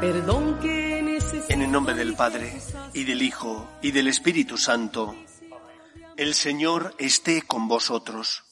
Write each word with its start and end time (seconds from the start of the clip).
Perdón 0.00 0.60
que. 0.60 0.98
En 1.48 1.62
el 1.62 1.72
nombre 1.72 1.94
del 1.94 2.14
Padre, 2.14 2.60
y 2.94 3.04
del 3.04 3.22
Hijo, 3.22 3.68
y 3.82 3.90
del 3.90 4.08
Espíritu 4.08 4.56
Santo, 4.56 5.16
el 6.16 6.34
Señor 6.34 6.94
esté 6.98 7.42
con 7.42 7.68
vosotros. 7.68 8.44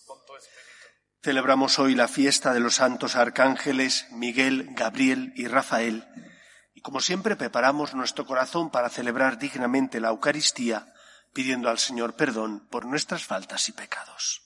Celebramos 1.22 1.78
hoy 1.78 1.94
la 1.94 2.08
fiesta 2.08 2.52
de 2.52 2.60
los 2.60 2.76
santos 2.76 3.16
arcángeles 3.16 4.06
Miguel, 4.10 4.68
Gabriel 4.72 5.32
y 5.36 5.46
Rafael, 5.46 6.04
y 6.74 6.80
como 6.80 7.00
siempre 7.00 7.36
preparamos 7.36 7.94
nuestro 7.94 8.26
corazón 8.26 8.70
para 8.70 8.88
celebrar 8.88 9.38
dignamente 9.38 10.00
la 10.00 10.08
Eucaristía, 10.08 10.92
pidiendo 11.32 11.68
al 11.68 11.78
Señor 11.78 12.14
perdón 12.14 12.66
por 12.70 12.86
nuestras 12.86 13.24
faltas 13.24 13.68
y 13.68 13.72
pecados. 13.72 14.45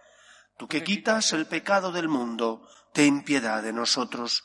tú 0.61 0.67
que 0.67 0.83
quitas 0.83 1.33
el 1.33 1.47
pecado 1.47 1.91
del 1.91 2.07
mundo, 2.07 2.69
ten 2.93 3.23
piedad 3.23 3.63
de 3.63 3.73
nosotros. 3.73 4.43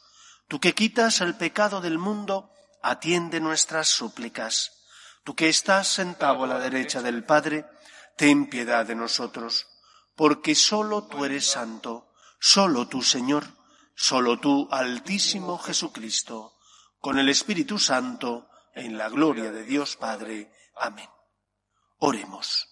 Tú 0.48 0.60
que 0.60 0.74
quitas 0.74 1.20
el 1.20 1.36
pecado 1.36 1.82
del 1.82 1.98
mundo, 1.98 2.50
atiende 2.82 3.38
nuestras 3.38 3.88
súplicas. 3.88 4.72
Tú 5.24 5.34
que 5.34 5.50
estás 5.50 5.88
sentado 5.88 6.44
a 6.44 6.46
la 6.46 6.58
derecha 6.58 7.02
del 7.02 7.22
Padre, 7.22 7.66
ten 8.16 8.48
piedad 8.48 8.86
de 8.86 8.94
nosotros, 8.94 9.66
porque 10.14 10.54
sólo 10.54 11.06
tú 11.06 11.26
eres 11.26 11.50
santo, 11.50 12.10
sólo 12.40 12.88
tú, 12.88 13.02
Señor, 13.02 13.44
sólo 13.94 14.40
tú, 14.40 14.68
Altísimo 14.70 15.58
Jesucristo, 15.58 16.56
con 16.98 17.18
el 17.18 17.28
Espíritu 17.28 17.78
Santo, 17.78 18.48
en 18.74 18.96
la 18.96 19.10
gloria 19.10 19.52
de 19.52 19.64
Dios 19.64 19.96
Padre. 19.96 20.50
Amén. 20.76 21.10
Oremos. 21.98 22.70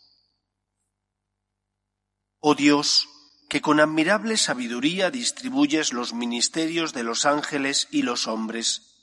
Oh 2.41 2.55
Dios, 2.55 3.07
que 3.55 3.63
con 3.63 3.79
admirable 3.79 4.37
sabiduría 4.37 5.13
distribuyes 5.13 5.93
los 5.93 6.13
ministerios 6.13 6.93
de 6.93 7.05
los 7.05 7.25
ángeles 7.25 7.87
y 7.93 8.03
los 8.03 8.27
hombres, 8.27 8.97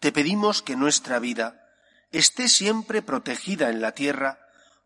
te 0.00 0.10
pedimos 0.10 0.60
que 0.60 0.74
nuestra 0.74 1.20
vida 1.20 1.70
esté 2.10 2.48
siempre 2.48 3.00
protegida 3.00 3.70
en 3.70 3.80
la 3.80 3.92
tierra 3.92 4.40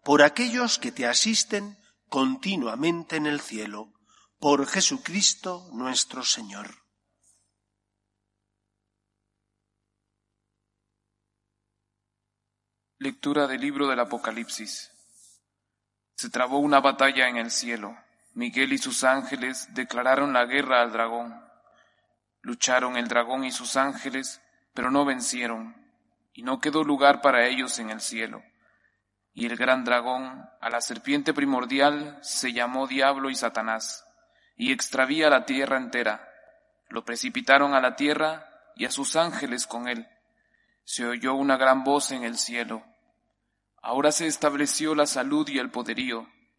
por 0.04 0.20
aquellos 0.20 0.78
que 0.78 0.92
te 0.92 1.06
asisten 1.06 1.78
continuamente 2.10 3.16
en 3.16 3.24
el 3.24 3.40
cielo, 3.40 3.90
por 4.38 4.66
Jesucristo 4.66 5.66
nuestro 5.72 6.22
Señor. 6.22 6.74
Lectura 12.98 13.46
del 13.46 13.62
libro 13.62 13.88
del 13.88 14.00
Apocalipsis. 14.00 14.92
Se 16.16 16.28
trabó 16.28 16.58
una 16.58 16.80
batalla 16.80 17.30
en 17.30 17.38
el 17.38 17.50
cielo. 17.50 17.96
Miguel 18.36 18.74
y 18.74 18.78
sus 18.78 19.02
ángeles 19.02 19.66
declararon 19.72 20.34
la 20.34 20.44
guerra 20.44 20.82
al 20.82 20.92
dragón. 20.92 21.42
Lucharon 22.42 22.98
el 22.98 23.08
dragón 23.08 23.44
y 23.44 23.50
sus 23.50 23.76
ángeles, 23.76 24.42
pero 24.74 24.90
no 24.90 25.06
vencieron, 25.06 25.74
y 26.34 26.42
no 26.42 26.60
quedó 26.60 26.84
lugar 26.84 27.22
para 27.22 27.46
ellos 27.46 27.78
en 27.78 27.88
el 27.88 28.02
cielo. 28.02 28.42
Y 29.32 29.46
el 29.46 29.56
gran 29.56 29.84
dragón, 29.84 30.50
a 30.60 30.68
la 30.68 30.82
serpiente 30.82 31.32
primordial, 31.32 32.18
se 32.20 32.52
llamó 32.52 32.86
Diablo 32.86 33.30
y 33.30 33.34
Satanás, 33.34 34.06
y 34.54 34.70
extravía 34.70 35.30
la 35.30 35.46
tierra 35.46 35.78
entera. 35.78 36.28
Lo 36.90 37.06
precipitaron 37.06 37.72
a 37.72 37.80
la 37.80 37.96
tierra 37.96 38.46
y 38.74 38.84
a 38.84 38.90
sus 38.90 39.16
ángeles 39.16 39.66
con 39.66 39.88
él. 39.88 40.06
Se 40.84 41.06
oyó 41.06 41.32
una 41.32 41.56
gran 41.56 41.84
voz 41.84 42.12
en 42.12 42.22
el 42.22 42.36
cielo. 42.36 42.84
Ahora 43.80 44.12
se 44.12 44.26
estableció 44.26 44.94
la 44.94 45.06
salud 45.06 45.48
y 45.48 45.58
el 45.58 45.70
poderío, 45.70 46.28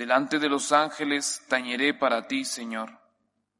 Delante 0.00 0.38
de 0.38 0.48
los 0.48 0.72
ángeles 0.72 1.44
tañeré 1.46 1.92
para 1.92 2.26
ti, 2.26 2.46
Señor. 2.46 2.98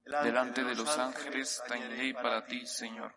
Delante 0.06 0.64
de 0.64 0.74
los 0.74 0.96
ángeles 0.96 1.62
tañeré 1.68 2.14
para 2.14 2.46
ti, 2.46 2.64
Señor. 2.64 3.14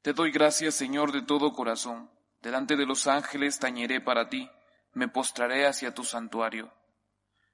Te 0.00 0.12
doy 0.12 0.30
gracias, 0.30 0.76
Señor, 0.76 1.10
de 1.10 1.22
todo 1.22 1.52
corazón. 1.52 2.08
Delante 2.40 2.76
de 2.76 2.86
los 2.86 3.08
ángeles 3.08 3.58
tañeré 3.58 4.00
para 4.00 4.28
ti. 4.28 4.48
Me 4.92 5.08
postraré 5.08 5.66
hacia 5.66 5.92
tu 5.92 6.04
santuario. 6.04 6.72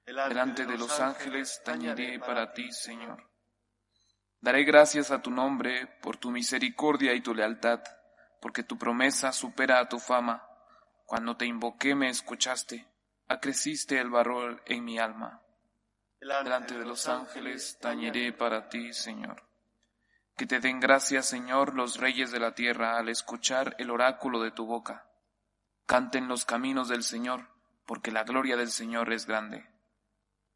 Delante 0.05 0.67
de 0.67 0.77
los 0.77 0.99
ángeles 0.99 1.59
tañeré 1.65 2.19
para 2.19 2.53
ti, 2.53 2.71
Señor. 2.71 3.27
Daré 4.41 4.63
gracias 4.63 5.09
a 5.09 5.23
tu 5.23 5.31
nombre 5.31 5.87
por 6.03 6.17
tu 6.17 6.29
misericordia 6.29 7.15
y 7.15 7.21
tu 7.21 7.33
lealtad, 7.33 7.81
porque 8.39 8.61
tu 8.61 8.77
promesa 8.77 9.31
supera 9.31 9.79
a 9.79 9.89
tu 9.89 9.97
fama. 9.97 10.47
Cuando 11.07 11.35
te 11.35 11.47
invoqué 11.47 11.95
me 11.95 12.09
escuchaste, 12.09 12.85
acreciste 13.27 13.99
el 13.99 14.09
valor 14.09 14.61
en 14.65 14.83
mi 14.83 14.99
alma. 14.99 15.41
Delante 16.19 16.77
de 16.77 16.85
los 16.85 17.07
ángeles 17.07 17.77
tañeré 17.79 18.33
para 18.33 18.69
ti, 18.69 18.93
Señor. 18.93 19.43
Que 20.35 20.45
te 20.45 20.59
den 20.59 20.79
gracias, 20.79 21.27
Señor, 21.27 21.73
los 21.73 21.97
reyes 21.97 22.31
de 22.31 22.39
la 22.39 22.53
tierra 22.53 22.97
al 22.97 23.09
escuchar 23.09 23.75
el 23.79 23.89
oráculo 23.91 24.41
de 24.41 24.51
tu 24.51 24.65
boca. 24.65 25.09
Canten 25.85 26.27
los 26.27 26.45
caminos 26.45 26.89
del 26.89 27.03
Señor, 27.03 27.47
porque 27.85 28.11
la 28.11 28.23
gloria 28.23 28.57
del 28.57 28.69
Señor 28.69 29.11
es 29.13 29.25
grande. 29.25 29.65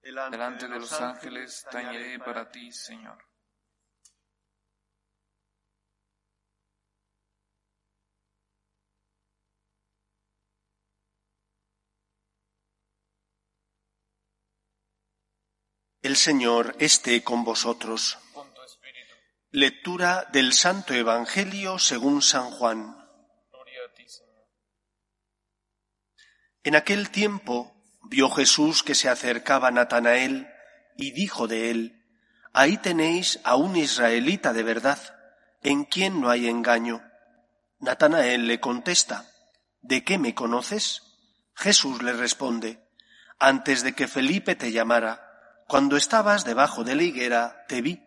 Delante 0.01 0.67
de 0.67 0.79
los 0.79 0.91
ángeles 0.99 1.65
tañeré 1.71 2.19
para 2.19 2.49
ti, 2.49 2.71
Señor. 2.71 3.30
El 16.01 16.17
Señor 16.17 16.75
esté 16.79 17.23
con 17.23 17.43
vosotros. 17.43 18.17
Lectura 19.51 20.27
del 20.33 20.53
Santo 20.53 20.95
Evangelio 20.95 21.77
según 21.77 22.23
San 22.23 22.49
Juan. 22.49 22.97
En 26.63 26.75
aquel 26.75 27.11
tiempo 27.11 27.75
vio 28.01 28.31
Jesús 28.31 28.81
que 28.81 28.95
se 28.95 29.09
acercaba 29.09 29.69
Natanael 29.69 30.49
y 30.97 31.11
dijo 31.11 31.47
de 31.47 31.69
él, 31.69 32.03
Ahí 32.51 32.77
tenéis 32.77 33.39
a 33.43 33.55
un 33.55 33.75
israelita 33.75 34.53
de 34.53 34.63
verdad, 34.63 34.99
en 35.61 35.85
quien 35.85 36.19
no 36.19 36.31
hay 36.31 36.47
engaño. 36.47 37.03
Natanael 37.77 38.47
le 38.47 38.59
contesta, 38.59 39.31
¿De 39.81 40.03
qué 40.03 40.17
me 40.17 40.33
conoces? 40.33 41.03
Jesús 41.53 42.01
le 42.01 42.13
responde, 42.13 42.83
Antes 43.37 43.83
de 43.83 43.93
que 43.93 44.07
Felipe 44.07 44.55
te 44.55 44.71
llamara, 44.71 45.30
cuando 45.71 45.95
estabas 45.95 46.43
debajo 46.43 46.83
de 46.83 46.95
la 46.95 47.03
higuera, 47.03 47.63
te 47.69 47.81
vi. 47.81 48.03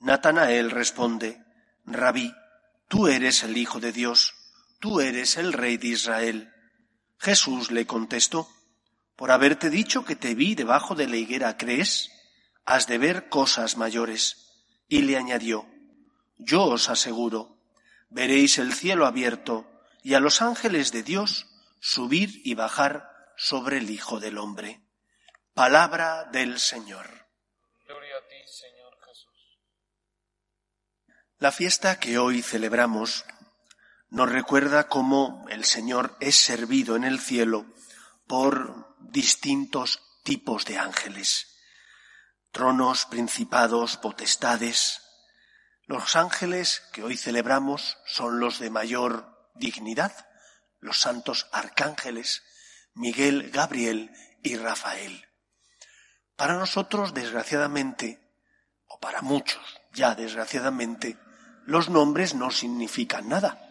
Natanael 0.00 0.70
responde, 0.70 1.42
Rabí, 1.86 2.34
tú 2.86 3.08
eres 3.08 3.44
el 3.44 3.56
Hijo 3.56 3.80
de 3.80 3.92
Dios, 3.92 4.34
tú 4.78 5.00
eres 5.00 5.38
el 5.38 5.54
Rey 5.54 5.78
de 5.78 5.88
Israel. 5.88 6.52
Jesús 7.16 7.70
le 7.70 7.86
contestó, 7.86 8.46
Por 9.16 9.30
haberte 9.30 9.70
dicho 9.70 10.04
que 10.04 10.16
te 10.16 10.34
vi 10.34 10.54
debajo 10.54 10.94
de 10.94 11.08
la 11.08 11.16
higuera, 11.16 11.56
¿crees? 11.56 12.10
Has 12.66 12.86
de 12.86 12.98
ver 12.98 13.30
cosas 13.30 13.78
mayores. 13.78 14.52
Y 14.86 15.00
le 15.00 15.16
añadió, 15.16 15.66
Yo 16.36 16.64
os 16.64 16.90
aseguro, 16.90 17.56
veréis 18.10 18.58
el 18.58 18.74
cielo 18.74 19.06
abierto 19.06 19.66
y 20.02 20.12
a 20.12 20.20
los 20.20 20.42
ángeles 20.42 20.92
de 20.92 21.02
Dios 21.02 21.46
subir 21.80 22.42
y 22.44 22.52
bajar 22.52 23.08
sobre 23.38 23.78
el 23.78 23.88
Hijo 23.88 24.20
del 24.20 24.36
Hombre. 24.36 24.81
Palabra 25.54 26.24
del 26.32 26.58
Señor. 26.58 27.28
Gloria 27.86 28.16
a 28.16 28.26
ti, 28.26 28.36
Señor 28.46 28.96
Jesús. 29.04 29.58
La 31.36 31.52
fiesta 31.52 32.00
que 32.00 32.16
hoy 32.16 32.40
celebramos 32.40 33.26
nos 34.08 34.32
recuerda 34.32 34.88
cómo 34.88 35.44
el 35.50 35.66
Señor 35.66 36.16
es 36.20 36.36
servido 36.36 36.96
en 36.96 37.04
el 37.04 37.20
cielo 37.20 37.66
por 38.26 38.96
distintos 39.00 40.00
tipos 40.24 40.64
de 40.64 40.78
ángeles. 40.78 41.58
Tronos, 42.50 43.04
principados, 43.04 43.98
potestades. 43.98 45.02
Los 45.84 46.16
ángeles 46.16 46.80
que 46.94 47.02
hoy 47.02 47.18
celebramos 47.18 47.98
son 48.06 48.40
los 48.40 48.58
de 48.58 48.70
mayor 48.70 49.50
dignidad, 49.54 50.14
los 50.80 50.98
santos 50.98 51.46
arcángeles, 51.52 52.42
Miguel, 52.94 53.50
Gabriel 53.50 54.10
y 54.42 54.56
Rafael. 54.56 55.28
Para 56.42 56.58
nosotros, 56.58 57.14
desgraciadamente, 57.14 58.18
o 58.88 58.98
para 58.98 59.22
muchos, 59.22 59.62
ya 59.92 60.16
desgraciadamente, 60.16 61.16
los 61.66 61.88
nombres 61.88 62.34
no 62.34 62.50
significan 62.50 63.28
nada. 63.28 63.64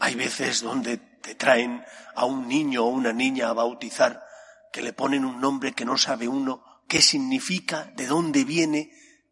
Hay 0.00 0.16
veces 0.16 0.62
donde 0.62 0.96
te 0.96 1.36
traen 1.36 1.84
a 2.16 2.24
un 2.24 2.48
niño 2.48 2.82
o 2.82 2.88
una 2.88 3.12
niña 3.12 3.50
a 3.50 3.52
bautizar 3.52 4.26
que 4.72 4.82
le 4.82 4.92
ponen 4.92 5.24
un 5.24 5.40
nombre 5.40 5.74
que 5.74 5.84
no 5.84 5.96
sabe 5.96 6.26
uno 6.26 6.82
qué 6.88 7.00
significa, 7.00 7.84
de 7.94 8.08
dónde 8.08 8.42
viene, 8.42 8.90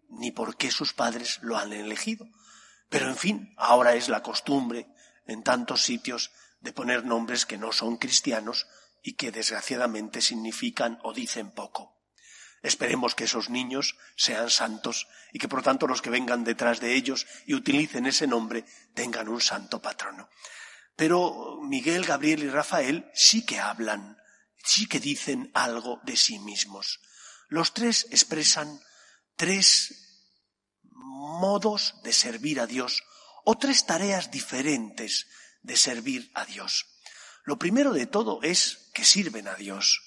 ni 0.09 0.31
por 0.31 0.57
qué 0.57 0.71
sus 0.71 0.93
padres 0.93 1.41
lo 1.43 1.59
han 1.59 1.73
elegido. 1.73 2.25
Pero 2.89 3.09
en 3.09 3.17
fin, 3.17 3.53
ahora 3.57 3.95
es 3.97 4.09
la 4.09 4.23
costumbre 4.23 4.87
en 5.27 5.43
tantos 5.43 5.83
sitios 5.83 6.31
de 6.61 6.73
poner 6.73 7.05
nombres 7.05 7.47
que 7.47 7.59
no 7.59 7.73
son 7.73 7.97
cristianos 7.97 8.69
y 9.03 9.15
que 9.15 9.33
desgraciadamente 9.33 10.21
significan 10.21 11.01
o 11.03 11.13
dicen 11.13 11.51
poco. 11.51 11.97
Esperemos 12.63 13.15
que 13.15 13.25
esos 13.25 13.49
niños 13.49 13.97
sean 14.17 14.51
santos 14.51 15.09
y 15.33 15.39
que 15.39 15.49
por 15.49 15.63
tanto 15.63 15.87
los 15.87 16.03
que 16.03 16.11
vengan 16.11 16.45
detrás 16.45 16.81
de 16.81 16.95
ellos 16.95 17.27
y 17.47 17.55
utilicen 17.55 18.07
ese 18.07 18.27
nombre 18.27 18.65
tengan 18.95 19.29
un 19.29 19.41
santo 19.41 19.81
patrono. 19.81 20.29
Pero 20.95 21.59
Miguel, 21.63 22.05
Gabriel 22.05 22.43
y 22.43 22.51
Rafael 22.51 23.11
sí 23.15 23.47
que 23.47 23.59
hablan, 23.59 24.19
sí 24.63 24.87
que 24.87 25.01
dicen 25.01 25.51
algo 25.55 26.01
de 26.05 26.17
sí 26.17 26.39
mismos. 26.39 27.01
Los 27.49 27.73
tres 27.73 28.07
expresan 28.11 28.81
tres 29.37 30.37
modos 30.83 31.95
de 32.03 32.13
servir 32.13 32.61
a 32.61 32.67
Dios 32.67 33.03
o 33.45 33.57
tres 33.57 33.87
tareas 33.87 34.31
diferentes 34.31 35.27
de 35.63 35.77
servir 35.77 36.31
a 36.35 36.45
Dios. 36.45 36.87
Lo 37.45 37.59
primero 37.59 37.93
de 37.93 38.07
todo 38.07 38.43
es 38.43 38.91
que 38.93 39.05
sirven 39.05 39.49
a 39.49 39.55
Dios. 39.55 40.03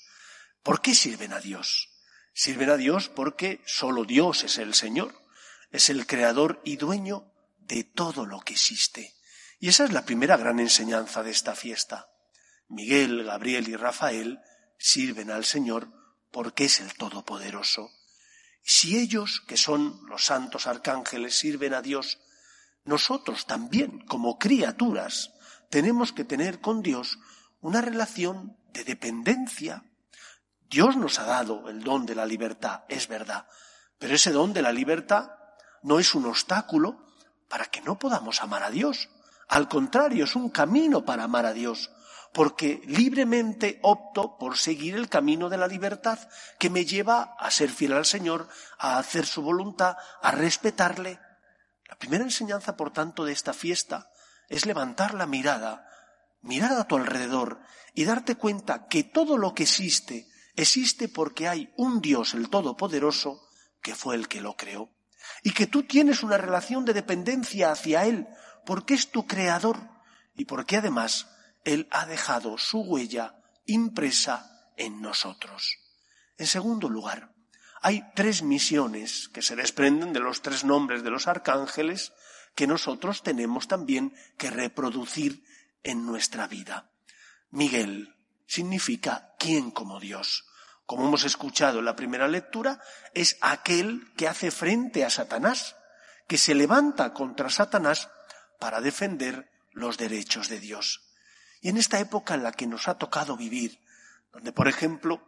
¿Por 0.62 0.82
qué 0.82 0.94
sirven 0.94 1.34
a 1.34 1.40
Dios? 1.40 1.93
Sirven 2.34 2.70
a 2.70 2.78
Dios 2.78 3.10
porque 3.10 3.62
solo 3.66 4.06
Dios 4.06 4.44
es 4.44 4.58
el 4.58 4.74
Señor, 4.74 5.14
es 5.72 5.90
el 5.90 6.08
creador 6.08 6.62
y 6.64 6.78
dueño 6.78 7.32
de 7.60 7.84
todo 7.84 8.26
lo 8.26 8.42
que 8.42 8.54
existe. 8.54 9.14
Y 9.60 9.70
esa 9.70 9.86
es 9.86 9.92
la 9.92 10.06
primera 10.06 10.36
gran 10.38 10.60
enseñanza 10.60 11.24
de 11.24 11.32
esta 11.32 11.56
fiesta. 11.56 12.10
Miguel, 12.68 13.24
Gabriel 13.24 13.68
y 13.70 13.76
Rafael 13.76 14.40
sirven 14.78 15.32
al 15.32 15.46
Señor 15.46 15.88
porque 16.32 16.66
es 16.66 16.80
el 16.80 16.94
Todopoderoso. 16.96 17.92
Si 18.64 18.98
ellos, 18.98 19.42
que 19.48 19.58
son 19.58 20.02
los 20.08 20.26
santos 20.26 20.68
arcángeles, 20.68 21.38
sirven 21.38 21.74
a 21.74 21.82
Dios, 21.82 22.20
nosotros 22.86 23.46
también, 23.46 24.00
como 24.06 24.40
criaturas, 24.40 25.32
tenemos 25.70 26.12
que 26.12 26.24
tener 26.24 26.60
con 26.60 26.82
Dios 26.82 27.20
una 27.62 27.82
relación 27.82 28.58
de 28.74 28.84
dependencia. 28.84 29.84
Dios 30.74 30.98
nos 30.98 31.20
ha 31.20 31.26
dado 31.26 31.70
el 31.70 31.84
don 31.84 32.08
de 32.08 32.16
la 32.16 32.26
libertad, 32.26 32.82
es 32.90 33.08
verdad, 33.08 33.46
pero 34.00 34.16
ese 34.16 34.32
don 34.32 34.54
de 34.54 34.64
la 34.64 34.72
libertad 34.72 35.30
no 35.84 36.00
es 36.00 36.16
un 36.16 36.26
obstáculo 36.26 37.06
para 37.48 37.66
que 37.66 37.82
no 37.82 38.00
podamos 38.00 38.42
amar 38.42 38.64
a 38.64 38.72
Dios. 38.72 39.08
Al 39.50 39.68
contrario, 39.68 40.24
es 40.24 40.36
un 40.36 40.50
camino 40.50 41.06
para 41.06 41.26
amar 41.26 41.46
a 41.46 41.54
Dios, 41.54 41.92
porque 42.34 42.82
libremente 42.88 43.80
opto 43.84 44.36
por 44.40 44.58
seguir 44.58 44.96
el 44.96 45.10
camino 45.10 45.48
de 45.48 45.58
la 45.58 45.68
libertad 45.68 46.18
que 46.58 46.72
me 46.72 46.86
lleva 46.86 47.36
a 47.38 47.52
ser 47.52 47.70
fiel 47.70 47.94
al 47.94 48.08
Señor, 48.08 48.50
a 48.80 48.98
hacer 48.98 49.28
su 49.28 49.44
voluntad, 49.44 49.96
a 50.24 50.32
respetarle. 50.32 51.20
La 51.88 52.00
primera 52.00 52.24
enseñanza, 52.24 52.76
por 52.76 52.90
tanto, 52.90 53.26
de 53.26 53.32
esta 53.32 53.54
fiesta 53.54 54.10
es 54.50 54.66
levantar 54.66 55.14
la 55.14 55.28
mirada, 55.28 55.88
mirar 56.42 56.74
a 56.74 56.88
tu 56.88 56.96
alrededor 56.96 57.60
y 57.94 58.06
darte 58.06 58.38
cuenta 58.38 58.88
que 58.88 59.04
todo 59.04 59.38
lo 59.38 59.54
que 59.54 59.62
existe 59.62 60.33
existe 60.56 61.08
porque 61.08 61.48
hay 61.48 61.74
un 61.78 62.02
Dios, 62.02 62.34
el 62.34 62.50
Todopoderoso, 62.50 63.48
que 63.82 63.96
fue 63.96 64.16
el 64.16 64.28
que 64.28 64.42
lo 64.42 64.56
creó. 64.56 64.90
Y 65.42 65.52
que 65.52 65.68
tú 65.68 65.84
tienes 65.84 66.24
una 66.24 66.38
relación 66.38 66.86
de 66.86 66.94
dependencia 66.94 67.72
hacia 67.72 68.06
Él, 68.06 68.28
porque 68.66 68.94
es 68.94 69.12
tu 69.12 69.28
creador 69.28 69.90
y 70.36 70.46
porque 70.46 70.78
además 70.78 71.28
Él 71.64 71.88
ha 71.92 72.06
dejado 72.06 72.58
su 72.58 72.82
huella 72.82 73.36
impresa 73.66 74.72
en 74.78 75.02
nosotros. 75.02 75.78
En 76.38 76.48
segundo 76.48 76.90
lugar, 76.90 77.34
hay 77.82 78.04
tres 78.16 78.44
misiones 78.44 79.30
que 79.30 79.42
se 79.42 79.56
desprenden 79.56 80.14
de 80.14 80.20
los 80.20 80.42
tres 80.42 80.64
nombres 80.64 81.04
de 81.04 81.10
los 81.10 81.28
arcángeles 81.28 82.14
que 82.56 82.68
nosotros 82.68 83.24
tenemos 83.24 83.68
también 83.68 84.16
que 84.38 84.50
reproducir 84.50 85.44
en 85.84 86.06
nuestra 86.06 86.48
vida. 86.48 86.92
Miguel 87.50 88.16
significa 88.48 89.34
quién 89.38 89.72
como 89.72 90.00
Dios. 90.00 90.46
Como 90.94 91.08
hemos 91.08 91.24
escuchado 91.24 91.80
en 91.80 91.86
la 91.86 91.96
primera 91.96 92.28
lectura, 92.28 92.80
es 93.16 93.38
aquel 93.42 94.14
que 94.16 94.28
hace 94.28 94.52
frente 94.52 95.04
a 95.04 95.10
Satanás, 95.10 95.76
que 96.28 96.38
se 96.38 96.54
levanta 96.54 97.14
contra 97.14 97.50
Satanás 97.50 98.12
para 98.60 98.80
defender 98.80 99.50
los 99.72 99.98
derechos 99.98 100.50
de 100.50 100.60
Dios. 100.60 101.02
Y 101.62 101.70
en 101.70 101.78
esta 101.78 102.00
época 102.00 102.36
en 102.36 102.44
la 102.44 102.52
que 102.52 102.68
nos 102.68 102.88
ha 102.88 103.00
tocado 103.00 103.36
vivir, 103.36 103.80
donde, 104.32 104.52
por 104.52 104.68
ejemplo, 104.68 105.28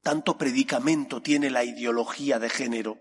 tanto 0.00 0.38
predicamento 0.38 1.20
tiene 1.20 1.50
la 1.50 1.64
ideología 1.64 2.38
de 2.38 2.48
género, 2.48 2.98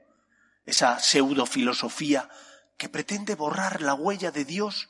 esa 0.66 1.00
pseudofilosofía 1.00 2.30
que 2.76 2.90
pretende 2.90 3.36
borrar 3.36 3.82
la 3.82 3.94
huella 3.94 4.32
de 4.32 4.44
Dios 4.44 4.90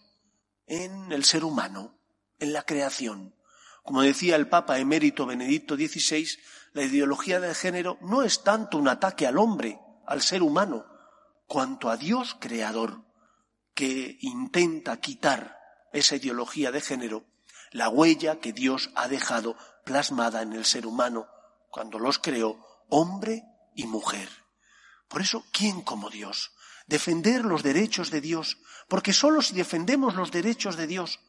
en 0.65 1.11
el 1.11 1.25
ser 1.25 1.43
humano, 1.43 1.95
en 2.39 2.53
la 2.53 2.63
creación. 2.63 3.35
Como 3.83 4.01
decía 4.03 4.35
el 4.35 4.47
Papa 4.47 4.79
emérito 4.79 5.25
Benedicto 5.25 5.75
XVI, 5.75 6.27
la 6.73 6.83
ideología 6.83 7.39
de 7.39 7.53
género 7.55 7.97
no 8.01 8.23
es 8.23 8.43
tanto 8.43 8.77
un 8.77 8.87
ataque 8.87 9.27
al 9.27 9.37
hombre, 9.37 9.79
al 10.05 10.21
ser 10.21 10.43
humano, 10.43 10.85
cuanto 11.47 11.89
a 11.89 11.97
Dios 11.97 12.37
creador, 12.39 13.03
que 13.73 14.17
intenta 14.21 14.99
quitar 14.99 15.59
esa 15.93 16.15
ideología 16.15 16.71
de 16.71 16.81
género, 16.81 17.25
la 17.71 17.89
huella 17.89 18.39
que 18.39 18.53
Dios 18.53 18.91
ha 18.95 19.07
dejado 19.07 19.57
plasmada 19.83 20.41
en 20.41 20.53
el 20.53 20.65
ser 20.65 20.85
humano 20.85 21.27
cuando 21.69 21.99
los 21.99 22.19
creó 22.19 22.63
hombre 22.89 23.43
y 23.75 23.87
mujer. 23.87 24.29
Por 25.07 25.21
eso, 25.21 25.43
¿quién 25.51 25.81
como 25.81 26.09
Dios? 26.09 26.51
Defender 26.87 27.43
los 27.45 27.63
derechos 27.63 28.11
de 28.11 28.21
Dios, 28.21 28.57
porque 28.87 29.13
sólo 29.13 29.41
si 29.41 29.55
defendemos 29.55 30.15
los 30.15 30.31
derechos 30.31 30.77
de 30.77 30.87
Dios 30.87 31.19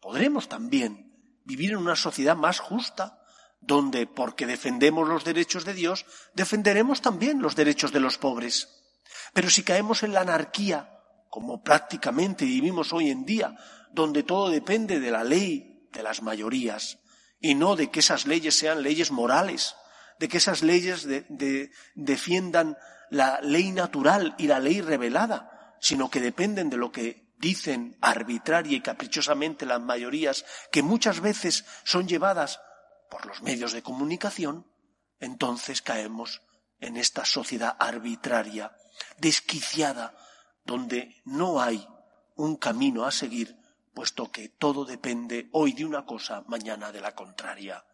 podremos 0.00 0.48
también 0.48 1.07
vivir 1.48 1.70
en 1.70 1.78
una 1.78 1.96
sociedad 1.96 2.36
más 2.36 2.60
justa, 2.60 3.22
donde, 3.60 4.06
porque 4.06 4.46
defendemos 4.46 5.08
los 5.08 5.24
derechos 5.24 5.64
de 5.64 5.72
Dios, 5.72 6.04
defenderemos 6.34 7.00
también 7.00 7.40
los 7.40 7.56
derechos 7.56 7.90
de 7.90 8.00
los 8.00 8.18
pobres. 8.18 8.68
Pero 9.32 9.48
si 9.48 9.62
caemos 9.62 10.02
en 10.02 10.12
la 10.12 10.20
anarquía, 10.20 11.00
como 11.30 11.62
prácticamente 11.62 12.44
vivimos 12.44 12.92
hoy 12.92 13.08
en 13.08 13.24
día, 13.24 13.56
donde 13.90 14.24
todo 14.24 14.50
depende 14.50 15.00
de 15.00 15.10
la 15.10 15.24
ley 15.24 15.88
de 15.90 16.02
las 16.02 16.20
mayorías, 16.20 16.98
y 17.40 17.54
no 17.54 17.76
de 17.76 17.90
que 17.90 18.00
esas 18.00 18.26
leyes 18.26 18.54
sean 18.54 18.82
leyes 18.82 19.10
morales, 19.10 19.74
de 20.18 20.28
que 20.28 20.36
esas 20.36 20.62
leyes 20.62 21.08
defiendan 21.94 22.76
la 23.08 23.40
ley 23.40 23.72
natural 23.72 24.34
y 24.36 24.48
la 24.48 24.60
ley 24.60 24.82
revelada, 24.82 25.76
sino 25.80 26.10
que 26.10 26.20
dependen 26.20 26.68
de 26.68 26.76
lo 26.76 26.92
que 26.92 27.27
dicen 27.38 27.96
arbitraria 28.00 28.76
y 28.76 28.80
caprichosamente 28.80 29.66
las 29.66 29.80
mayorías, 29.80 30.44
que 30.70 30.82
muchas 30.82 31.20
veces 31.20 31.64
son 31.84 32.08
llevadas 32.08 32.60
por 33.10 33.26
los 33.26 33.42
medios 33.42 33.72
de 33.72 33.82
comunicación, 33.82 34.66
entonces 35.20 35.82
caemos 35.82 36.42
en 36.80 36.96
esta 36.96 37.24
sociedad 37.24 37.76
arbitraria, 37.78 38.76
desquiciada, 39.18 40.16
donde 40.64 41.20
no 41.24 41.60
hay 41.60 41.88
un 42.36 42.56
camino 42.56 43.04
a 43.04 43.10
seguir, 43.10 43.56
puesto 43.94 44.30
que 44.30 44.48
todo 44.48 44.84
depende 44.84 45.48
hoy 45.52 45.72
de 45.72 45.84
una 45.84 46.04
cosa, 46.04 46.44
mañana 46.46 46.92
de 46.92 47.00
la 47.00 47.14
contraria. 47.14 47.84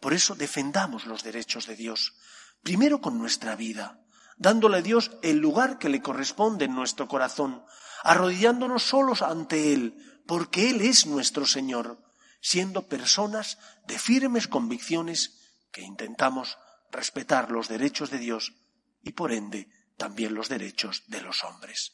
Por 0.00 0.14
eso 0.14 0.34
defendamos 0.34 1.06
los 1.06 1.22
derechos 1.22 1.66
de 1.66 1.76
Dios, 1.76 2.14
primero 2.62 3.00
con 3.00 3.18
nuestra 3.18 3.56
vida, 3.56 4.00
dándole 4.40 4.78
a 4.78 4.82
Dios 4.82 5.10
el 5.22 5.36
lugar 5.36 5.78
que 5.78 5.90
le 5.90 6.00
corresponde 6.00 6.64
en 6.64 6.74
nuestro 6.74 7.06
corazón, 7.06 7.62
arrodillándonos 8.02 8.82
solos 8.82 9.20
ante 9.20 9.74
Él, 9.74 10.22
porque 10.26 10.70
Él 10.70 10.80
es 10.80 11.04
nuestro 11.06 11.44
Señor, 11.44 12.02
siendo 12.40 12.88
personas 12.88 13.58
de 13.86 13.98
firmes 13.98 14.48
convicciones 14.48 15.60
que 15.70 15.82
intentamos 15.82 16.56
respetar 16.90 17.50
los 17.50 17.68
derechos 17.68 18.10
de 18.10 18.18
Dios 18.18 18.54
y 19.02 19.12
por 19.12 19.32
ende 19.32 19.68
también 19.98 20.34
los 20.34 20.48
derechos 20.48 21.02
de 21.08 21.20
los 21.20 21.44
hombres. 21.44 21.92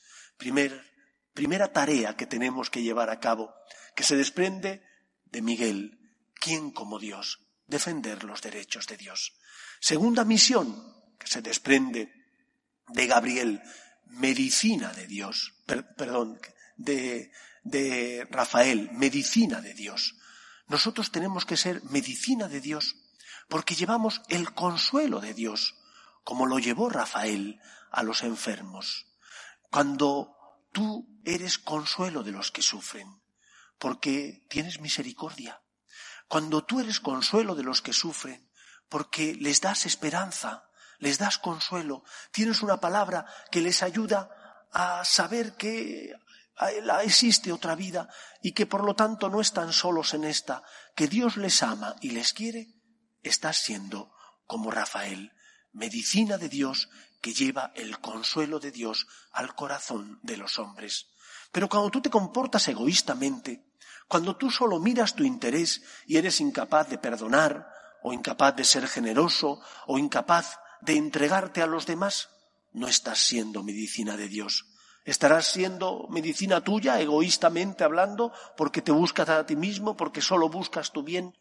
primera 1.34 1.72
tarea 1.72 2.16
que 2.16 2.26
tenemos 2.26 2.70
que 2.70 2.82
llevar 2.82 3.10
a 3.10 3.18
cabo, 3.18 3.52
que 3.96 4.04
se 4.04 4.16
desprende 4.16 4.84
de 5.24 5.42
Miguel, 5.42 5.98
¿quién 6.32 6.70
como 6.70 7.00
Dios? 7.00 7.40
Defender 7.66 8.22
los 8.22 8.40
derechos 8.40 8.86
de 8.86 8.96
Dios. 8.96 9.34
Segunda 9.80 10.24
misión 10.24 10.94
que 11.18 11.26
se 11.26 11.42
desprende 11.42 12.25
de 12.88 13.06
Gabriel, 13.06 13.62
medicina 14.06 14.92
de 14.92 15.06
Dios, 15.06 15.54
perdón, 15.66 16.40
de, 16.76 17.30
de 17.64 18.26
Rafael, 18.30 18.90
medicina 18.92 19.60
de 19.60 19.74
Dios. 19.74 20.16
Nosotros 20.68 21.10
tenemos 21.10 21.44
que 21.44 21.56
ser 21.56 21.82
medicina 21.84 22.48
de 22.48 22.60
Dios 22.60 22.96
porque 23.48 23.74
llevamos 23.74 24.22
el 24.28 24.52
consuelo 24.54 25.20
de 25.20 25.34
Dios, 25.34 25.76
como 26.24 26.46
lo 26.46 26.58
llevó 26.58 26.88
Rafael 26.90 27.60
a 27.90 28.02
los 28.02 28.22
enfermos. 28.22 29.06
Cuando 29.70 30.36
tú 30.72 31.20
eres 31.24 31.58
consuelo 31.58 32.22
de 32.22 32.32
los 32.32 32.50
que 32.50 32.62
sufren, 32.62 33.20
porque 33.78 34.44
tienes 34.48 34.80
misericordia. 34.80 35.62
Cuando 36.28 36.64
tú 36.64 36.80
eres 36.80 37.00
consuelo 37.00 37.54
de 37.54 37.62
los 37.62 37.82
que 37.82 37.92
sufren, 37.92 38.50
porque 38.88 39.34
les 39.34 39.60
das 39.60 39.86
esperanza, 39.86 40.65
les 40.98 41.18
das 41.18 41.38
consuelo, 41.38 42.04
tienes 42.32 42.62
una 42.62 42.80
palabra 42.80 43.26
que 43.50 43.60
les 43.60 43.82
ayuda 43.82 44.30
a 44.72 45.04
saber 45.04 45.54
que 45.56 46.14
existe 47.04 47.52
otra 47.52 47.74
vida 47.74 48.08
y 48.42 48.52
que 48.52 48.66
por 48.66 48.84
lo 48.84 48.94
tanto 48.94 49.28
no 49.28 49.40
están 49.40 49.72
solos 49.72 50.14
en 50.14 50.24
esta, 50.24 50.62
que 50.94 51.08
Dios 51.08 51.36
les 51.36 51.62
ama 51.62 51.96
y 52.00 52.10
les 52.10 52.32
quiere, 52.32 52.74
estás 53.22 53.58
siendo 53.58 54.12
como 54.46 54.70
Rafael, 54.70 55.32
medicina 55.72 56.38
de 56.38 56.48
Dios 56.48 56.88
que 57.20 57.34
lleva 57.34 57.72
el 57.74 57.98
consuelo 58.00 58.58
de 58.60 58.70
Dios 58.70 59.06
al 59.32 59.54
corazón 59.54 60.18
de 60.22 60.36
los 60.36 60.58
hombres. 60.58 61.08
Pero 61.52 61.68
cuando 61.68 61.90
tú 61.90 62.00
te 62.00 62.10
comportas 62.10 62.68
egoístamente, 62.68 63.66
cuando 64.08 64.36
tú 64.36 64.50
solo 64.50 64.78
miras 64.78 65.14
tu 65.14 65.24
interés 65.24 65.82
y 66.06 66.16
eres 66.16 66.40
incapaz 66.40 66.88
de 66.88 66.98
perdonar, 66.98 67.68
o 68.02 68.12
incapaz 68.12 68.54
de 68.54 68.64
ser 68.64 68.86
generoso, 68.86 69.60
o 69.86 69.98
incapaz 69.98 70.58
de 70.80 70.96
entregarte 70.96 71.62
a 71.62 71.66
los 71.66 71.86
demás, 71.86 72.30
no 72.72 72.88
estás 72.88 73.18
siendo 73.20 73.62
medicina 73.62 74.16
de 74.16 74.28
Dios. 74.28 74.66
Estarás 75.04 75.46
siendo 75.46 76.08
medicina 76.10 76.62
tuya, 76.62 77.00
egoístamente 77.00 77.84
hablando, 77.84 78.32
porque 78.56 78.82
te 78.82 78.92
buscas 78.92 79.28
a 79.28 79.46
ti 79.46 79.54
mismo, 79.54 79.96
porque 79.96 80.20
solo 80.20 80.48
buscas 80.48 80.92
tu 80.92 81.02
bien, 81.02 81.36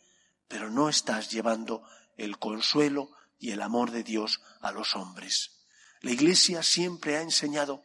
pero 0.47 0.69
no 0.69 0.87
estás 0.87 1.31
llevando 1.31 1.83
el 2.15 2.37
consuelo 2.37 3.11
y 3.39 3.51
el 3.51 3.61
amor 3.61 3.91
de 3.91 4.03
Dios 4.03 4.41
a 4.61 4.71
los 4.71 4.95
hombres. 4.95 5.65
La 6.01 6.11
Iglesia 6.11 6.61
siempre 6.61 7.17
ha 7.17 7.21
enseñado 7.21 7.83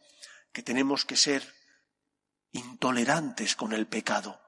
que 0.53 0.63
tenemos 0.63 1.05
que 1.05 1.17
ser 1.17 1.43
intolerantes 2.51 3.55
con 3.55 3.73
el 3.73 3.87
pecado, 3.87 4.39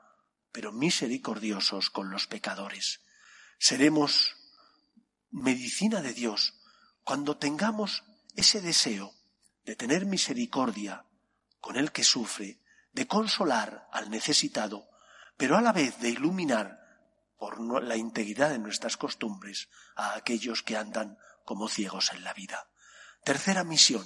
pero 0.51 0.71
misericordiosos 0.71 1.89
con 1.89 2.11
los 2.11 2.27
pecadores. 2.27 3.01
Seremos 3.57 4.35
medicina 5.31 6.01
de 6.01 6.13
Dios 6.13 6.53
cuando 7.03 7.37
tengamos 7.37 8.03
ese 8.35 8.61
deseo 8.61 9.13
de 9.65 9.75
tener 9.75 10.05
misericordia 10.05 11.05
con 11.59 11.77
el 11.77 11.91
que 11.91 12.03
sufre, 12.03 12.59
de 12.91 13.07
consolar 13.07 13.87
al 13.91 14.09
necesitado, 14.09 14.89
pero 15.37 15.57
a 15.57 15.61
la 15.61 15.71
vez 15.71 15.99
de 15.99 16.09
iluminar 16.09 16.79
por 17.37 17.59
la 17.83 17.97
integridad 17.97 18.49
de 18.49 18.59
nuestras 18.59 18.97
costumbres 18.97 19.69
a 19.95 20.15
aquellos 20.15 20.63
que 20.63 20.77
andan 20.77 21.17
como 21.45 21.67
ciegos 21.67 22.11
en 22.13 22.23
la 22.23 22.33
vida. 22.33 22.69
Tercera 23.23 23.63
misión 23.63 24.05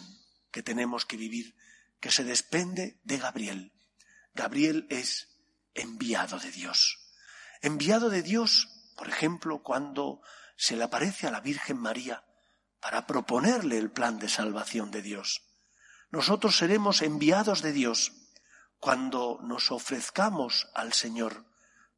que 0.51 0.63
tenemos 0.63 1.05
que 1.05 1.17
vivir, 1.17 1.55
que 1.99 2.11
se 2.11 2.23
desprende 2.23 2.99
de 3.03 3.17
Gabriel. 3.17 3.73
Gabriel 4.33 4.87
es 4.89 5.39
enviado 5.73 6.39
de 6.39 6.51
Dios. 6.51 6.99
Enviado 7.61 8.09
de 8.09 8.23
Dios, 8.23 8.69
por 8.95 9.07
ejemplo, 9.07 9.61
cuando 9.61 10.21
se 10.55 10.75
le 10.75 10.83
aparece 10.83 11.27
a 11.27 11.31
la 11.31 11.39
Virgen 11.39 11.77
María 11.77 12.23
para 12.87 13.05
proponerle 13.05 13.77
el 13.77 13.91
plan 13.91 14.17
de 14.17 14.29
salvación 14.29 14.91
de 14.91 15.01
Dios. 15.01 15.43
Nosotros 16.09 16.55
seremos 16.55 17.01
enviados 17.01 17.61
de 17.61 17.73
Dios 17.73 18.13
cuando 18.79 19.41
nos 19.43 19.71
ofrezcamos 19.71 20.69
al 20.73 20.93
Señor 20.93 21.43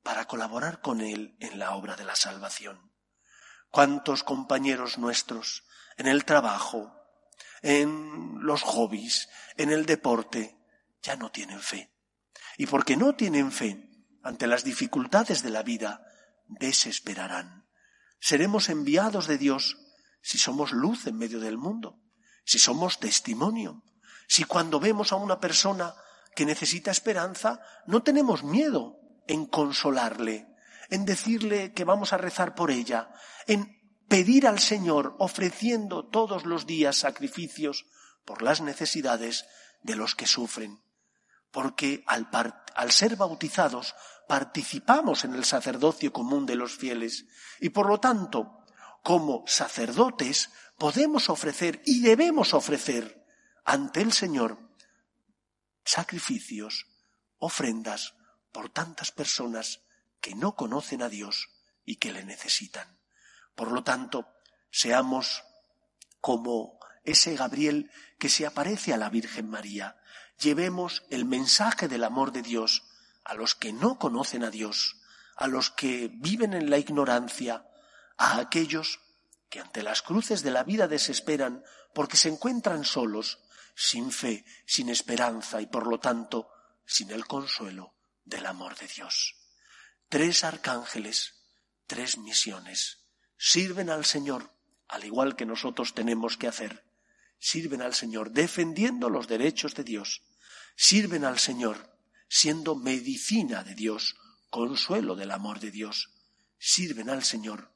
para 0.01 0.25
colaborar 0.25 0.81
con 0.81 1.01
Él 1.01 1.37
en 1.41 1.59
la 1.59 1.75
obra 1.75 1.95
de 1.95 2.05
la 2.05 2.15
salvación. 2.15 2.91
¿Cuántos 3.69 4.23
compañeros 4.23 4.97
nuestros 4.97 5.63
en 5.95 6.07
el 6.07 6.25
trabajo, 6.25 6.91
en 7.61 8.39
los 8.43 8.63
hobbies, 8.63 9.29
en 9.57 9.69
el 9.69 9.85
deporte, 9.85 10.57
ya 11.03 11.15
no 11.15 11.29
tienen 11.29 11.59
fe? 11.59 11.93
Y 12.57 12.65
porque 12.65 12.97
no 12.97 13.13
tienen 13.13 13.51
fe 13.51 13.91
ante 14.23 14.47
las 14.47 14.63
dificultades 14.63 15.43
de 15.43 15.51
la 15.51 15.61
vida, 15.61 16.01
desesperarán. 16.47 17.69
Seremos 18.19 18.69
enviados 18.69 19.27
de 19.27 19.37
Dios 19.37 19.77
si 20.21 20.37
somos 20.37 20.71
luz 20.71 21.07
en 21.07 21.17
medio 21.17 21.39
del 21.39 21.57
mundo, 21.57 21.99
si 22.45 22.59
somos 22.59 22.99
testimonio, 22.99 23.83
si 24.27 24.43
cuando 24.43 24.79
vemos 24.79 25.11
a 25.11 25.15
una 25.15 25.39
persona 25.39 25.93
que 26.35 26.45
necesita 26.45 26.91
esperanza, 26.91 27.61
no 27.85 28.03
tenemos 28.03 28.43
miedo 28.43 28.99
en 29.27 29.45
consolarle, 29.45 30.47
en 30.89 31.05
decirle 31.05 31.73
que 31.73 31.83
vamos 31.83 32.13
a 32.13 32.17
rezar 32.17 32.55
por 32.55 32.71
ella, 32.71 33.11
en 33.47 33.79
pedir 34.07 34.47
al 34.47 34.59
Señor, 34.59 35.15
ofreciendo 35.19 36.07
todos 36.07 36.45
los 36.45 36.65
días 36.65 36.97
sacrificios 36.97 37.85
por 38.25 38.41
las 38.41 38.61
necesidades 38.61 39.45
de 39.83 39.95
los 39.95 40.15
que 40.15 40.27
sufren. 40.27 40.83
Porque 41.51 42.03
al, 42.05 42.91
ser 42.91 43.15
bautizados 43.15 43.95
participamos 44.27 45.23
en 45.25 45.33
el 45.33 45.45
sacerdocio 45.45 46.13
común 46.13 46.45
de 46.45 46.55
los 46.55 46.75
fieles 46.75 47.25
y 47.59 47.69
por 47.69 47.87
lo 47.87 47.99
tanto, 47.99 48.58
como 49.03 49.43
sacerdotes, 49.47 50.49
podemos 50.77 51.29
ofrecer 51.29 51.81
y 51.85 52.01
debemos 52.01 52.53
ofrecer 52.53 53.25
ante 53.65 54.01
el 54.01 54.13
Señor 54.13 54.57
sacrificios, 55.83 56.87
ofrendas 57.37 58.15
por 58.51 58.69
tantas 58.69 59.11
personas 59.11 59.81
que 60.21 60.35
no 60.35 60.55
conocen 60.55 61.01
a 61.01 61.09
Dios 61.09 61.49
y 61.85 61.97
que 61.97 62.11
le 62.11 62.23
necesitan. 62.23 62.99
Por 63.55 63.71
lo 63.71 63.83
tanto, 63.83 64.27
seamos 64.71 65.43
como 66.21 66.79
ese 67.03 67.35
Gabriel 67.35 67.91
que 68.17 68.29
se 68.29 68.45
aparece 68.45 68.93
a 68.93 68.97
la 68.97 69.09
Virgen 69.09 69.49
María. 69.49 69.97
Llevemos 70.39 71.03
el 71.09 71.25
mensaje 71.25 71.87
del 71.87 72.03
amor 72.03 72.31
de 72.31 72.41
Dios 72.41 72.83
a 73.23 73.33
los 73.33 73.55
que 73.55 73.73
no 73.73 73.99
conocen 73.99 74.43
a 74.43 74.49
Dios, 74.49 74.97
a 75.35 75.47
los 75.47 75.69
que 75.69 76.09
viven 76.13 76.53
en 76.53 76.69
la 76.69 76.77
ignorancia, 76.77 77.68
a 78.19 78.37
aquellos 78.37 78.99
que 79.49 79.59
ante 79.59 79.81
las 79.81 80.03
cruces 80.03 80.43
de 80.43 80.51
la 80.51 80.63
vida 80.63 80.87
desesperan 80.87 81.63
porque 81.95 82.17
se 82.17 82.29
encuentran 82.29 82.85
solos 82.85 83.39
sin 83.75 84.11
fe, 84.11 84.45
sin 84.67 84.89
esperanza 84.89 85.61
y 85.61 85.65
por 85.65 85.87
lo 85.87 85.99
tanto 85.99 86.49
sin 86.85 87.09
el 87.11 87.25
consuelo 87.25 87.95
del 88.25 88.45
amor 88.45 88.77
de 88.77 88.87
Dios. 88.87 89.35
Tres 90.09 90.43
arcángeles, 90.43 91.33
tres 91.87 92.17
misiones. 92.17 92.97
sirven 93.37 93.89
al 93.89 94.03
Señor, 94.03 94.53
al 94.89 95.05
igual 95.05 95.37
que 95.37 95.45
nosotros 95.45 95.93
tenemos 95.93 96.35
que 96.35 96.47
hacer. 96.47 96.83
Sirven 97.39 97.81
al 97.81 97.93
Señor 97.93 98.31
defendiendo 98.31 99.09
los 99.09 99.29
derechos 99.29 99.75
de 99.75 99.85
Dios. 99.85 100.23
Sirven 100.75 101.23
al 101.23 101.39
Señor 101.39 101.97
siendo 102.27 102.75
medicina 102.75 103.63
de 103.63 103.75
Dios, 103.75 104.17
consuelo 104.49 105.15
del 105.15 105.31
amor 105.31 105.59
de 105.59 105.71
Dios. 105.71 106.11
Sirven 106.59 107.09
al 107.09 107.23
Señor, 107.23 107.71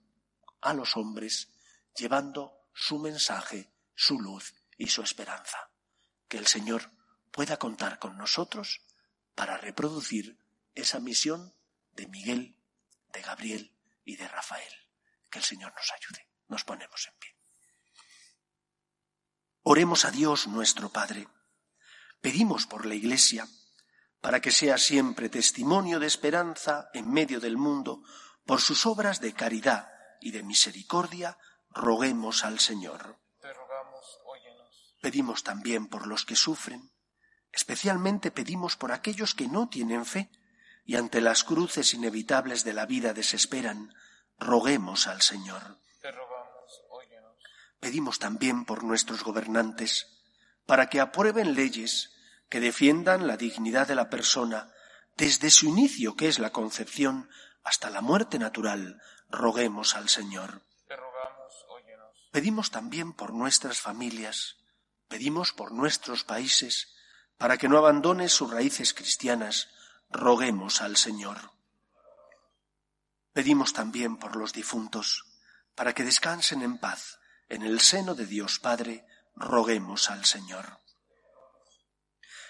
a 0.63 0.74
los 0.74 0.96
hombres, 0.98 1.50
llevando 1.96 2.53
su 2.74 2.98
mensaje, 3.00 3.72
su 3.96 4.20
luz 4.20 4.55
y 4.77 4.88
su 4.88 5.01
esperanza. 5.01 5.70
Que 6.27 6.38
el 6.38 6.48
Señor 6.48 6.91
pueda 7.32 7.58
contar 7.58 8.00
con 8.00 8.17
nosotros 8.17 8.82
para 9.36 9.58
reproducir 9.58 10.39
esa 10.74 11.00
misión 11.00 11.53
de 11.91 12.08
Miguel, 12.08 12.58
de 13.12 13.22
Gabriel 13.22 13.75
y 14.05 14.15
de 14.15 14.27
Rafael. 14.27 14.74
Que 15.29 15.39
el 15.39 15.46
Señor 15.46 15.74
nos 15.75 15.91
ayude. 15.91 16.27
Nos 16.48 16.63
ponemos 16.63 17.08
en 17.08 17.20
pie. 17.20 17.36
Oremos 19.63 20.05
a 20.05 20.12
Dios 20.12 20.48
nuestro 20.48 20.89
Padre. 20.89 21.27
Pedimos 22.22 22.67
por 22.67 22.86
la 22.86 22.96
Iglesia 22.96 23.48
para 24.22 24.39
que 24.39 24.51
sea 24.51 24.77
siempre 24.77 25.29
testimonio 25.29 26.00
de 26.00 26.08
esperanza 26.08 26.89
en 26.93 27.12
medio 27.12 27.39
del 27.39 27.58
mundo 27.58 28.03
por 28.46 28.62
sus 28.62 28.86
obras 28.86 29.20
de 29.20 29.34
caridad 29.34 29.92
y 30.24 30.32
de 30.32 30.44
misericordia, 30.44 31.38
roguemos 31.70 32.46
al 32.46 32.60
Señor. 32.60 33.20
Pedimos 35.01 35.44
también 35.44 35.88
por 35.88 36.08
los 36.08 36.24
que 36.25 36.36
sufren, 36.36 36.92
especialmente 37.51 38.32
pedimos 38.32 38.77
por 38.77 38.94
aquellos 38.94 39.36
que 39.36 39.48
no 39.48 39.68
tienen 39.68 40.06
fe 40.06 40.32
y 40.86 40.96
ante 40.96 41.20
las 41.20 41.44
cruces 41.44 41.94
inevitables 41.94 42.63
de 42.63 42.74
la 42.74 42.86
vida 42.86 43.13
desesperan, 43.13 43.94
roguemos 44.39 45.08
al 45.08 45.22
Señor. 45.22 45.80
Pedimos 47.80 48.18
también 48.18 48.63
por 48.63 48.84
nuestros 48.84 49.24
gobernantes, 49.24 50.08
para 50.65 50.88
que 50.88 51.01
aprueben 51.01 51.53
leyes 51.53 52.12
que 52.50 52.62
defiendan 52.62 53.27
la 53.27 53.36
dignidad 53.36 53.88
de 53.88 53.96
la 53.96 54.10
persona 54.10 54.72
desde 55.18 55.50
su 55.50 55.68
inicio, 55.68 56.15
que 56.15 56.30
es 56.30 56.39
la 56.39 56.51
concepción, 56.51 57.30
hasta 57.63 57.89
la 57.89 58.01
muerte 58.01 58.39
natural, 58.39 59.01
roguemos 59.33 59.95
al 59.95 60.09
Señor. 60.09 60.61
Pedimos 62.31 62.71
también 62.71 63.13
por 63.13 63.33
nuestras 63.33 63.81
familias, 63.81 64.57
pedimos 65.07 65.51
por 65.51 65.71
nuestros 65.71 66.23
países, 66.23 66.93
para 67.37 67.57
que 67.57 67.67
no 67.67 67.77
abandonen 67.77 68.29
sus 68.29 68.49
raíces 68.51 68.93
cristianas, 68.93 69.69
roguemos 70.09 70.81
al 70.81 70.97
Señor. 70.97 71.51
Pedimos 73.33 73.73
también 73.73 74.17
por 74.17 74.35
los 74.35 74.53
difuntos, 74.53 75.25
para 75.75 75.93
que 75.93 76.03
descansen 76.03 76.61
en 76.61 76.77
paz 76.77 77.19
en 77.49 77.63
el 77.63 77.79
seno 77.81 78.15
de 78.15 78.25
Dios 78.25 78.59
Padre, 78.59 79.05
roguemos 79.35 80.09
al 80.09 80.25
Señor. 80.25 80.79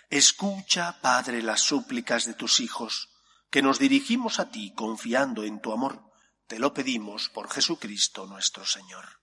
Escucha, 0.10 1.02
Padre, 1.02 1.42
las 1.42 1.62
súplicas 1.62 2.26
de 2.26 2.34
tus 2.34 2.60
hijos, 2.60 3.10
que 3.50 3.62
nos 3.62 3.80
dirigimos 3.80 4.40
a 4.40 4.52
ti 4.52 4.74
confiando 4.76 5.44
en 5.44 5.62
tu 5.62 5.72
amor. 5.74 6.13
Te 6.48 6.60
lo 6.60 6.74
pedimos 6.74 7.30
por 7.30 7.50
Jesucristo 7.50 8.28
nuestro 8.28 8.66
Señor. 8.66 9.23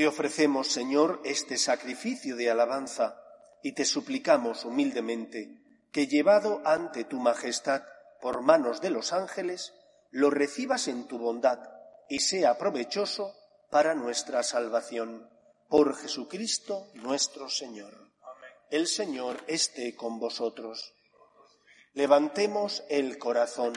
Te 0.00 0.06
ofrecemos, 0.06 0.68
Señor, 0.68 1.20
este 1.26 1.58
sacrificio 1.58 2.34
de 2.34 2.50
alabanza 2.50 3.22
y 3.62 3.72
te 3.72 3.84
suplicamos 3.84 4.64
humildemente 4.64 5.60
que, 5.92 6.06
llevado 6.06 6.62
ante 6.64 7.04
tu 7.04 7.18
majestad 7.18 7.82
por 8.22 8.40
manos 8.40 8.80
de 8.80 8.88
los 8.88 9.12
ángeles, 9.12 9.74
lo 10.10 10.30
recibas 10.30 10.88
en 10.88 11.06
tu 11.06 11.18
bondad 11.18 11.58
y 12.08 12.20
sea 12.20 12.56
provechoso 12.56 13.34
para 13.70 13.94
nuestra 13.94 14.42
salvación. 14.42 15.28
Por 15.68 15.94
Jesucristo 15.94 16.86
nuestro 16.94 17.50
Señor. 17.50 17.92
El 18.70 18.86
Señor 18.86 19.44
esté 19.48 19.96
con 19.96 20.18
vosotros. 20.18 20.94
Levantemos 21.92 22.84
el 22.88 23.18
corazón. 23.18 23.74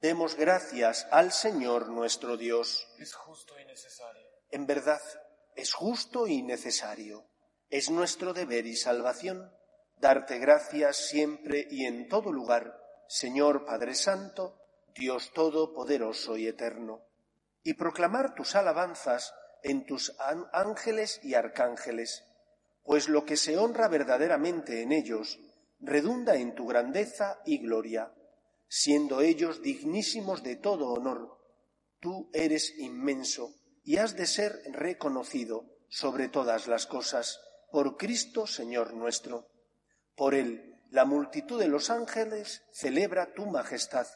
Demos 0.00 0.34
gracias 0.34 1.06
al 1.10 1.30
Señor 1.30 1.90
nuestro 1.90 2.38
Dios. 2.38 2.88
Es 2.98 3.12
justo 3.12 3.60
y 3.60 3.66
necesario. 3.66 4.26
En 4.50 4.66
verdad, 4.66 5.02
es 5.54 5.74
justo 5.74 6.26
y 6.26 6.42
necesario. 6.42 7.26
Es 7.68 7.90
nuestro 7.90 8.32
deber 8.32 8.66
y 8.66 8.76
salvación 8.76 9.52
darte 9.98 10.38
gracias 10.38 10.96
siempre 10.96 11.66
y 11.70 11.84
en 11.84 12.08
todo 12.08 12.32
lugar, 12.32 12.80
Señor 13.08 13.66
Padre 13.66 13.94
Santo, 13.94 14.58
Dios 14.94 15.32
Todopoderoso 15.34 16.38
y 16.38 16.46
Eterno, 16.46 17.02
y 17.62 17.74
proclamar 17.74 18.34
tus 18.34 18.56
alabanzas 18.56 19.34
en 19.62 19.84
tus 19.84 20.16
ángeles 20.52 21.20
y 21.22 21.34
arcángeles, 21.34 22.24
pues 22.84 23.10
lo 23.10 23.26
que 23.26 23.36
se 23.36 23.58
honra 23.58 23.88
verdaderamente 23.88 24.80
en 24.80 24.92
ellos 24.92 25.38
redunda 25.78 26.36
en 26.36 26.54
tu 26.54 26.66
grandeza 26.66 27.42
y 27.44 27.58
gloria 27.58 28.14
siendo 28.70 29.20
ellos 29.20 29.62
dignísimos 29.62 30.44
de 30.44 30.54
todo 30.54 30.92
honor. 30.92 31.36
Tú 31.98 32.30
eres 32.32 32.78
inmenso 32.78 33.52
y 33.82 33.96
has 33.96 34.14
de 34.14 34.26
ser 34.26 34.62
reconocido 34.70 35.64
sobre 35.88 36.28
todas 36.28 36.68
las 36.68 36.86
cosas 36.86 37.40
por 37.72 37.96
Cristo 37.96 38.46
Señor 38.46 38.94
nuestro. 38.94 39.48
Por 40.14 40.36
Él 40.36 40.80
la 40.90 41.04
multitud 41.04 41.58
de 41.58 41.66
los 41.66 41.90
ángeles 41.90 42.62
celebra 42.70 43.34
tu 43.34 43.44
majestad. 43.46 44.06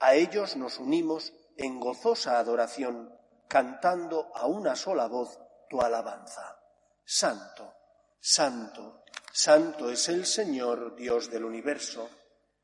A 0.00 0.14
ellos 0.14 0.56
nos 0.56 0.78
unimos 0.78 1.32
en 1.56 1.80
gozosa 1.80 2.38
adoración, 2.38 3.10
cantando 3.48 4.30
a 4.34 4.46
una 4.46 4.76
sola 4.76 5.08
voz 5.08 5.38
tu 5.70 5.80
alabanza. 5.80 6.60
Santo, 7.06 7.72
santo, 8.20 9.02
santo 9.32 9.90
es 9.90 10.10
el 10.10 10.26
Señor, 10.26 10.94
Dios 10.94 11.30
del 11.30 11.46
universo 11.46 12.10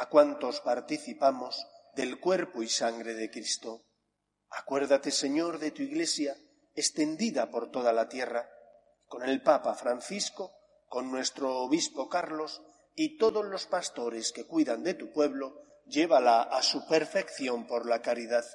a 0.00 0.08
cuantos 0.08 0.62
participamos 0.62 1.66
del 1.94 2.18
cuerpo 2.20 2.62
y 2.62 2.70
sangre 2.70 3.12
de 3.12 3.30
Cristo. 3.30 3.84
Acuérdate, 4.48 5.10
Señor, 5.10 5.58
de 5.58 5.72
tu 5.72 5.82
Iglesia, 5.82 6.38
extendida 6.74 7.50
por 7.50 7.70
toda 7.70 7.92
la 7.92 8.08
tierra, 8.08 8.48
con 9.08 9.28
el 9.28 9.42
Papa 9.42 9.74
Francisco, 9.74 10.54
con 10.88 11.10
nuestro 11.10 11.58
obispo 11.58 12.08
Carlos 12.08 12.62
y 12.94 13.18
todos 13.18 13.44
los 13.44 13.66
pastores 13.66 14.32
que 14.32 14.46
cuidan 14.46 14.84
de 14.84 14.94
tu 14.94 15.12
pueblo, 15.12 15.66
llévala 15.84 16.44
a 16.44 16.62
su 16.62 16.88
perfección 16.88 17.66
por 17.66 17.84
la 17.84 18.00
caridad. 18.00 18.46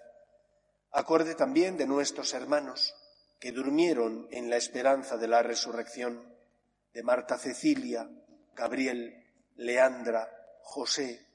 Acorde 0.90 1.36
también 1.36 1.78
de 1.78 1.86
nuestros 1.86 2.34
hermanos 2.34 2.96
que 3.40 3.52
durmieron 3.52 4.28
en 4.32 4.50
la 4.50 4.58
esperanza 4.58 5.16
de 5.18 5.28
la 5.28 5.44
resurrección, 5.44 6.36
de 6.92 7.04
Marta 7.04 7.38
Cecilia, 7.38 8.10
Gabriel, 8.56 9.24
Leandra, 9.58 10.28
José, 10.64 11.35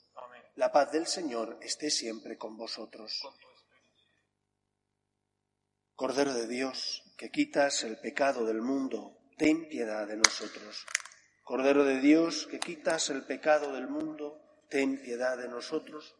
La 0.55 0.71
paz 0.71 0.91
del 0.91 1.07
Señor 1.07 1.59
esté 1.61 1.89
siempre 1.89 2.37
con 2.37 2.57
vosotros. 2.57 3.21
Cordero 5.95 6.33
de 6.33 6.47
Dios, 6.47 7.03
que 7.17 7.29
quitas 7.29 7.83
el 7.83 7.99
pecado 7.99 8.45
del 8.45 8.61
mundo, 8.61 9.17
ten 9.37 9.67
piedad 9.69 10.07
de 10.07 10.17
nosotros. 10.17 10.85
Cordero 11.43 11.83
de 11.83 11.99
Dios, 11.99 12.47
que 12.47 12.59
quitas 12.59 13.09
el 13.09 13.25
pecado 13.25 13.73
del 13.73 13.87
mundo, 13.87 14.41
ten 14.69 15.01
piedad 15.01 15.37
de 15.37 15.47
nosotros. 15.47 16.15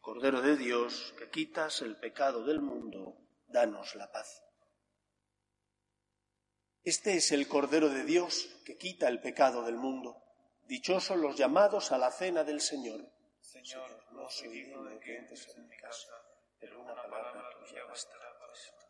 Cordero 0.00 0.42
de 0.42 0.56
Dios, 0.56 1.14
que 1.18 1.30
quitas 1.30 1.82
el 1.82 1.96
pecado 1.96 2.44
del 2.44 2.60
mundo, 2.60 3.16
danos 3.46 3.94
la 3.94 4.10
paz. 4.10 4.42
Este 6.82 7.16
es 7.16 7.30
el 7.32 7.46
Cordero 7.46 7.90
de 7.90 8.04
Dios 8.04 8.48
que 8.64 8.78
quita 8.78 9.08
el 9.08 9.20
pecado 9.20 9.64
del 9.64 9.76
mundo. 9.76 10.16
Dichosos 10.66 11.18
los 11.18 11.36
llamados 11.36 11.92
a 11.92 11.98
la 11.98 12.10
cena 12.10 12.42
del 12.42 12.60
Señor. 12.60 13.06
Señor, 13.52 13.90
no 14.12 14.30
soy 14.30 14.48
digno 14.48 14.84
de 14.84 15.00
que 15.00 15.16
entres 15.16 15.48
en 15.56 15.68
mi 15.68 15.76
casa, 15.76 16.14
pero 16.60 16.82
una 16.82 16.94
palabra 16.94 17.50
tuya 17.58 17.84
bastará. 17.84 18.30
Oremos. 18.50 18.89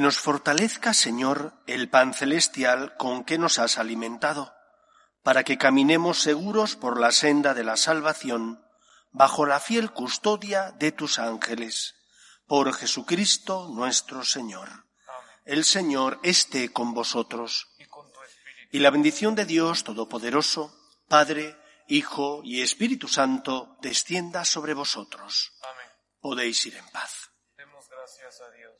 Que 0.00 0.04
nos 0.04 0.18
fortalezca, 0.18 0.94
Señor, 0.94 1.52
el 1.66 1.90
pan 1.90 2.14
celestial 2.14 2.96
con 2.96 3.22
que 3.22 3.36
nos 3.36 3.58
has 3.58 3.76
alimentado, 3.76 4.54
para 5.22 5.44
que 5.44 5.58
caminemos 5.58 6.22
seguros 6.22 6.74
por 6.74 6.98
la 6.98 7.12
senda 7.12 7.52
de 7.52 7.64
la 7.64 7.76
salvación, 7.76 8.64
bajo 9.10 9.44
la 9.44 9.60
fiel 9.60 9.90
custodia 9.90 10.70
de 10.70 10.90
tus 10.90 11.18
ángeles. 11.18 11.96
Por 12.46 12.72
Jesucristo 12.72 13.68
nuestro 13.68 14.24
Señor. 14.24 14.86
El 15.44 15.66
Señor 15.66 16.18
esté 16.22 16.72
con 16.72 16.94
vosotros. 16.94 17.68
Y 18.72 18.78
la 18.78 18.88
bendición 18.88 19.34
de 19.34 19.44
Dios 19.44 19.84
Todopoderoso, 19.84 20.74
Padre, 21.08 21.58
Hijo 21.88 22.40
y 22.42 22.62
Espíritu 22.62 23.06
Santo, 23.06 23.76
descienda 23.82 24.46
sobre 24.46 24.72
vosotros. 24.72 25.52
Amén. 25.62 25.92
Podéis 26.22 26.64
ir 26.64 26.76
en 26.76 26.88
paz. 26.88 27.32
Demos 27.58 27.86
gracias 27.86 28.40
a 28.40 28.50
Dios. 28.52 28.79